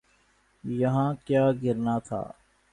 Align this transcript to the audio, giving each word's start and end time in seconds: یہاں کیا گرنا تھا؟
یہاں 0.63 1.09
کیا 1.25 1.43
گرنا 1.63 1.95
تھا؟ 1.99 2.21